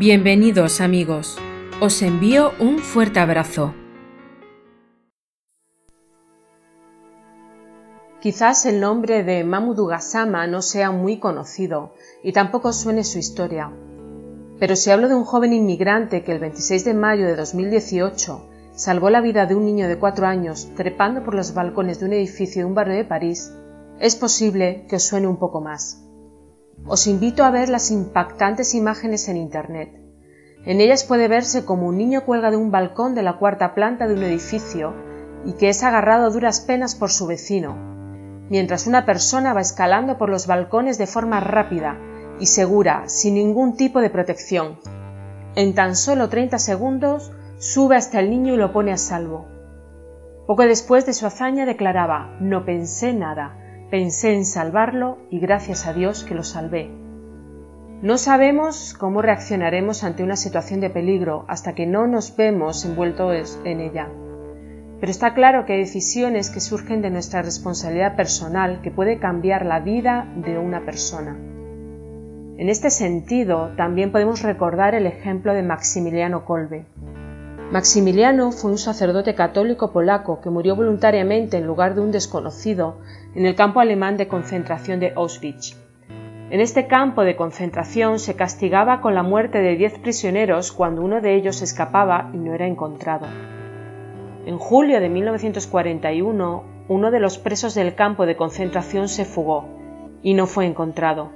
[0.00, 1.36] Bienvenidos amigos,
[1.78, 3.74] os envío un fuerte abrazo.
[8.22, 11.92] Quizás el nombre de Mamudu Gassama no sea muy conocido
[12.22, 13.72] y tampoco suene su historia.
[14.58, 19.10] Pero si hablo de un joven inmigrante que el 26 de mayo de 2018 salvó
[19.10, 22.62] la vida de un niño de cuatro años trepando por los balcones de un edificio
[22.62, 23.52] de un barrio de París,
[23.98, 26.06] es posible que os suene un poco más.
[26.86, 29.99] Os invito a ver las impactantes imágenes en Internet.
[30.64, 34.06] En ellas puede verse como un niño cuelga de un balcón de la cuarta planta
[34.06, 34.94] de un edificio
[35.44, 37.76] y que es agarrado a duras penas por su vecino,
[38.50, 41.98] mientras una persona va escalando por los balcones de forma rápida
[42.38, 44.78] y segura, sin ningún tipo de protección.
[45.54, 49.46] En tan solo 30 segundos sube hasta el niño y lo pone a salvo.
[50.46, 55.92] Poco después de su hazaña declaraba, no pensé nada, Pensé en salvarlo y gracias a
[55.92, 56.92] Dios que lo salvé.
[58.02, 63.60] No sabemos cómo reaccionaremos ante una situación de peligro hasta que no nos vemos envueltos
[63.64, 64.08] en ella.
[65.00, 69.66] Pero está claro que hay decisiones que surgen de nuestra responsabilidad personal que puede cambiar
[69.66, 71.36] la vida de una persona.
[72.56, 76.86] En este sentido, también podemos recordar el ejemplo de Maximiliano Kolbe.
[77.70, 82.96] Maximiliano fue un sacerdote católico polaco que murió voluntariamente en lugar de un desconocido
[83.34, 85.79] en el campo alemán de concentración de Auschwitz.
[86.50, 91.20] En este campo de concentración se castigaba con la muerte de diez prisioneros cuando uno
[91.20, 93.28] de ellos escapaba y no era encontrado.
[94.46, 99.64] En julio de 1941, uno de los presos del campo de concentración se fugó
[100.22, 101.30] y no fue encontrado.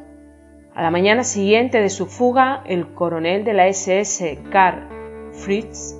[0.74, 4.88] A la mañana siguiente de su fuga, el coronel de la SS, Karl
[5.30, 5.94] Fritz,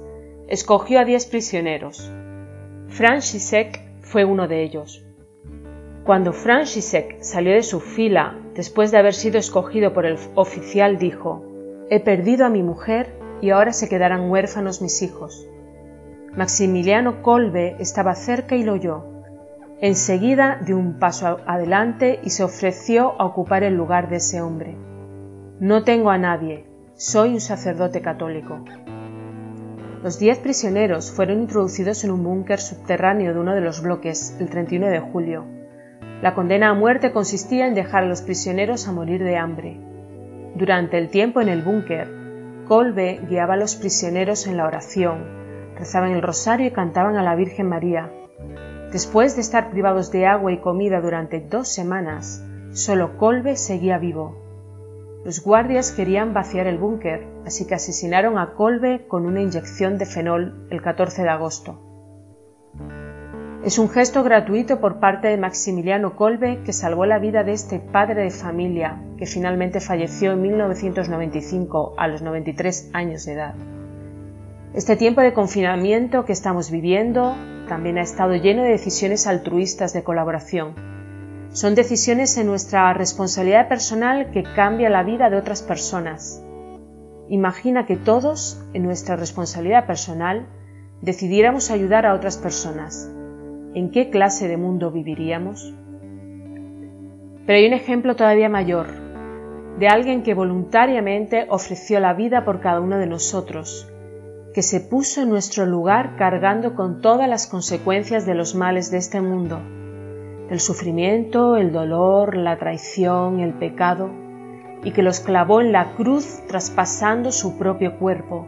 [0.49, 2.13] escogió a diez prisioneros.
[2.89, 5.04] Francisek fue uno de ellos.
[6.05, 11.43] Cuando Francisek salió de su fila después de haber sido escogido por el oficial, dijo,
[11.89, 15.49] He perdido a mi mujer y ahora se quedarán huérfanos mis hijos.
[16.37, 19.05] Maximiliano Kolbe estaba cerca y lo oyó.
[19.81, 24.77] Enseguida dio un paso adelante y se ofreció a ocupar el lugar de ese hombre.
[25.59, 28.63] No tengo a nadie, soy un sacerdote católico.
[30.03, 34.51] Los diez prisioneros fueron introducidos en un búnker subterráneo de uno de los bloques el
[34.51, 35.64] 31 de julio.
[36.23, 39.81] La condena a muerte consistía en dejar a los prisioneros a morir de hambre.
[40.55, 42.09] Durante el tiempo en el búnker,
[42.67, 45.25] Colbe guiaba a los prisioneros en la oración,
[45.77, 48.11] rezaban el rosario y cantaban a la Virgen María.
[48.91, 52.43] Después de estar privados de agua y comida durante dos semanas,
[52.73, 54.41] solo Colbe seguía vivo.
[55.25, 60.07] Los guardias querían vaciar el búnker, así que asesinaron a Colbe con una inyección de
[60.07, 61.94] fenol el 14 de agosto.
[63.65, 67.79] Es un gesto gratuito por parte de Maximiliano Kolbe que salvó la vida de este
[67.79, 73.55] padre de familia que finalmente falleció en 1995 a los 93 años de edad.
[74.75, 77.35] Este tiempo de confinamiento que estamos viviendo
[77.67, 80.75] también ha estado lleno de decisiones altruistas de colaboración,
[81.55, 86.45] son decisiones en nuestra responsabilidad personal que cambia la vida de otras personas.
[87.31, 90.49] Imagina que todos, en nuestra responsabilidad personal,
[91.01, 93.09] decidiéramos ayudar a otras personas.
[93.75, 95.75] ¿En qué clase de mundo viviríamos?
[97.47, 98.87] Pero hay un ejemplo todavía mayor,
[99.79, 103.91] de alguien que voluntariamente ofreció la vida por cada uno de nosotros,
[104.55, 108.99] que se puso en nuestro lugar cargando con todas las consecuencias de los males de
[108.99, 109.61] este mundo
[110.51, 114.11] el sufrimiento, el dolor, la traición, el pecado,
[114.83, 118.47] y que los clavó en la cruz traspasando su propio cuerpo.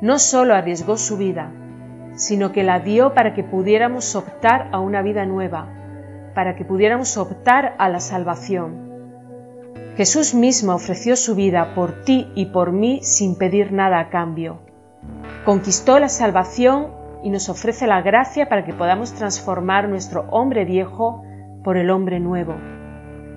[0.00, 1.52] No solo arriesgó su vida,
[2.16, 5.68] sino que la dio para que pudiéramos optar a una vida nueva,
[6.34, 8.86] para que pudiéramos optar a la salvación.
[9.96, 14.58] Jesús mismo ofreció su vida por ti y por mí sin pedir nada a cambio.
[15.44, 16.88] Conquistó la salvación
[17.22, 21.22] y nos ofrece la gracia para que podamos transformar nuestro hombre viejo
[21.64, 22.54] por el hombre nuevo.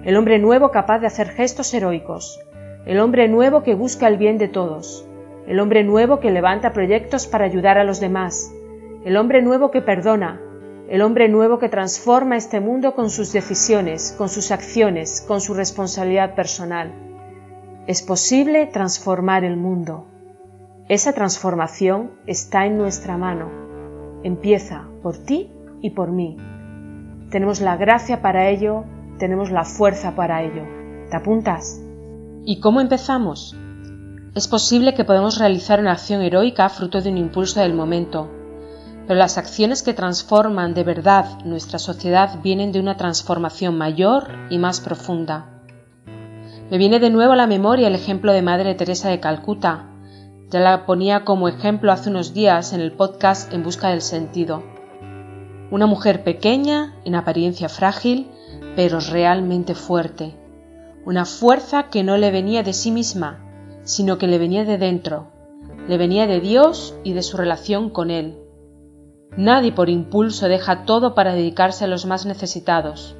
[0.04, 2.40] El hombre nuevo capaz de hacer gestos heroicos,
[2.86, 5.08] el hombre nuevo que busca el bien de todos,
[5.48, 8.52] el hombre nuevo que levanta proyectos para ayudar a los demás,
[9.06, 10.40] el hombre nuevo que perdona,
[10.90, 15.54] el hombre nuevo que transforma este mundo con sus decisiones, con sus acciones, con su
[15.54, 16.94] responsabilidad personal.
[17.88, 20.08] Es posible transformar el mundo.
[20.88, 23.70] Esa transformación está en nuestra mano
[24.24, 25.52] empieza por ti
[25.82, 26.38] y por mí.
[27.30, 28.86] Tenemos la gracia para ello,
[29.18, 30.64] tenemos la fuerza para ello.
[31.10, 31.82] ¿Te apuntas?
[32.46, 33.56] ¿Y cómo empezamos?
[34.36, 38.30] Es posible que podamos realizar una acción heroica fruto de un impulso del momento,
[39.10, 44.60] pero las acciones que transforman de verdad nuestra sociedad vienen de una transformación mayor y
[44.60, 45.64] más profunda.
[46.70, 49.88] Me viene de nuevo a la memoria el ejemplo de Madre Teresa de Calcuta.
[50.52, 54.62] Ya la ponía como ejemplo hace unos días en el podcast En Busca del Sentido.
[55.72, 58.30] Una mujer pequeña, en apariencia frágil,
[58.76, 60.36] pero realmente fuerte.
[61.04, 63.40] Una fuerza que no le venía de sí misma,
[63.82, 65.32] sino que le venía de dentro,
[65.88, 68.49] le venía de Dios y de su relación con Él.
[69.38, 73.16] Nadie por impulso deja todo para dedicarse a los más necesitados.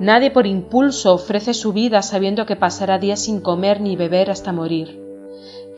[0.00, 4.52] Nadie por impulso ofrece su vida sabiendo que pasará días sin comer ni beber hasta
[4.52, 5.02] morir.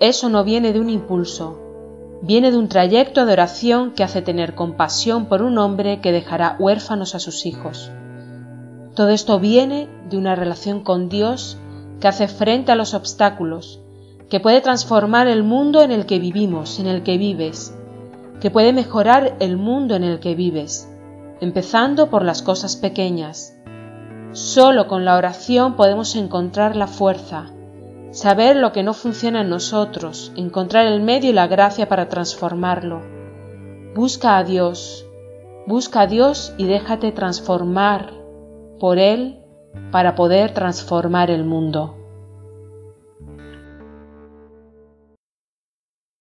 [0.01, 1.59] Eso no viene de un impulso,
[2.23, 6.57] viene de un trayecto de oración que hace tener compasión por un hombre que dejará
[6.59, 7.91] huérfanos a sus hijos.
[8.95, 11.59] Todo esto viene de una relación con Dios
[12.01, 13.81] que hace frente a los obstáculos,
[14.29, 17.75] que puede transformar el mundo en el que vivimos, en el que vives,
[18.41, 20.89] que puede mejorar el mundo en el que vives,
[21.41, 23.61] empezando por las cosas pequeñas,
[24.33, 27.51] Solo con la oración podemos encontrar la fuerza,
[28.13, 33.03] saber lo que no funciona en nosotros, encontrar el medio y la gracia para transformarlo.
[33.97, 35.05] Busca a Dios,
[35.67, 38.13] busca a Dios y déjate transformar
[38.79, 39.43] por Él
[39.91, 42.00] para poder transformar el mundo.